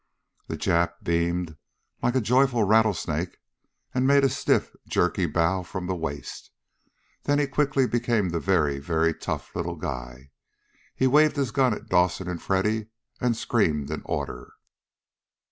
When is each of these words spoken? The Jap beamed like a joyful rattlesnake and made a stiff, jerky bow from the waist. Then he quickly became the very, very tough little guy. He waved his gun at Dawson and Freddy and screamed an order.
The 0.47 0.57
Jap 0.57 1.03
beamed 1.03 1.57
like 2.01 2.15
a 2.15 2.21
joyful 2.21 2.63
rattlesnake 2.63 3.37
and 3.93 4.07
made 4.07 4.23
a 4.23 4.29
stiff, 4.29 4.73
jerky 4.87 5.27
bow 5.27 5.61
from 5.61 5.85
the 5.85 5.93
waist. 5.93 6.49
Then 7.25 7.37
he 7.37 7.45
quickly 7.45 7.85
became 7.85 8.29
the 8.29 8.39
very, 8.39 8.79
very 8.79 9.13
tough 9.13 9.55
little 9.55 9.75
guy. 9.75 10.31
He 10.95 11.05
waved 11.05 11.35
his 11.35 11.51
gun 11.51 11.71
at 11.75 11.85
Dawson 11.87 12.27
and 12.27 12.41
Freddy 12.41 12.87
and 13.19 13.37
screamed 13.37 13.91
an 13.91 14.01
order. 14.05 14.53